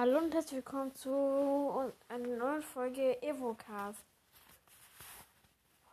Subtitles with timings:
[0.00, 4.04] Hallo und herzlich willkommen zu einer neuen Folge Evocast.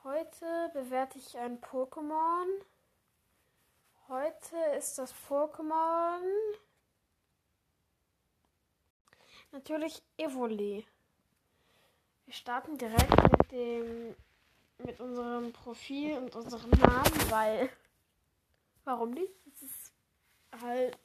[0.03, 2.45] Heute bewerte ich ein Pokémon.
[4.07, 6.19] Heute ist das Pokémon
[9.51, 10.85] natürlich Evoli.
[12.25, 14.15] Wir starten direkt mit dem
[14.85, 17.69] mit unserem Profil und unserem Namen, weil
[18.83, 19.33] warum nicht?
[19.47, 19.93] Es ist
[20.61, 20.95] halt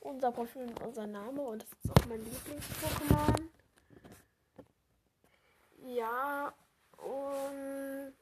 [0.00, 3.48] unser Profil und unser Name und das ist auch mein Lieblings-Pokémon.
[5.84, 6.52] Ja,
[6.96, 8.14] und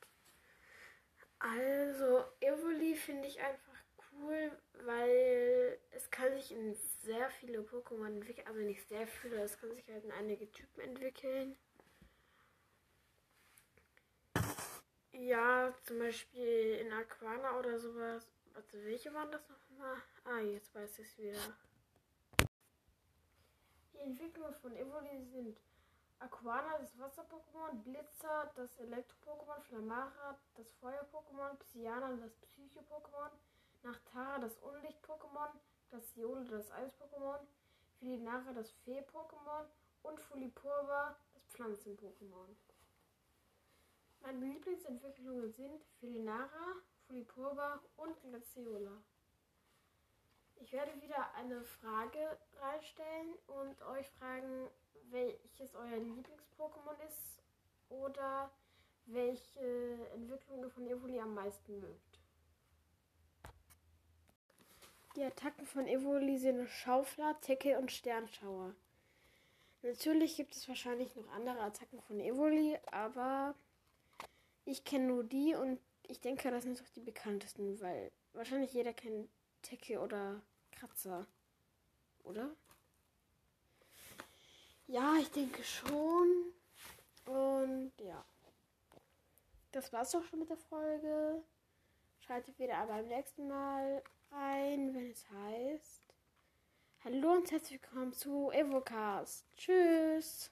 [1.38, 3.76] also Evoli finde ich einfach
[4.12, 4.52] cool,
[4.84, 9.72] weil es kann sich in sehr viele Pokémon entwickeln, also nicht sehr viele, es kann
[9.72, 11.56] sich halt in einige Typen entwickeln.
[15.12, 18.26] Ja, zum Beispiel in Aquana oder sowas.
[18.56, 19.98] Also welche waren das nochmal?
[20.24, 21.38] Ah, jetzt weiß ich es wieder.
[23.92, 25.60] Die Entwicklungen von Evoli sind
[26.20, 33.30] Aquana, das Wasser-Pokémon, Blitzer, das Elektro-Pokémon, Flamara, das Feuer-Pokémon, Psyana, das Psycho-Pokémon,
[33.82, 35.50] Nachtara, das Unlicht-Pokémon,
[35.90, 37.40] Glaciole, das Eis-Pokémon,
[37.98, 39.66] Filinara, das Fee-Pokémon
[40.02, 42.56] und Fulipurva, das Pflanzen-Pokémon.
[44.22, 49.02] Meine Lieblingsentwicklungen sind Filinara, Fulipurva und Glaciola.
[50.56, 54.68] Ich werde wieder eine Frage reinstellen und euch fragen,
[55.10, 57.42] welches euer Lieblings-Pokémon ist
[57.88, 58.50] oder
[59.06, 62.18] welche Entwicklung von Evoli am meisten mögt.
[65.14, 68.74] Die Attacken von Evoli sind Schaufler, Tackle und Sternschauer.
[69.82, 73.54] Natürlich gibt es wahrscheinlich noch andere Attacken von Evoli, aber
[74.64, 78.92] ich kenne nur die und ich denke, das sind doch die bekanntesten, weil wahrscheinlich jeder
[78.92, 79.28] kennt
[79.62, 81.26] Tecke oder Kratzer.
[82.24, 82.50] Oder?
[84.86, 86.52] Ja, ich denke schon.
[87.24, 88.24] Und ja.
[89.72, 91.42] Das war's doch schon mit der Folge.
[92.20, 96.02] Schaltet wieder aber beim nächsten Mal ein, wenn es heißt.
[97.04, 99.44] Hallo und herzlich willkommen zu Evocast.
[99.56, 100.50] Tschüss.